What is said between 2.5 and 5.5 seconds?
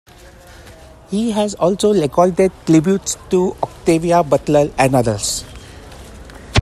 tributes to Octavia Butler and others.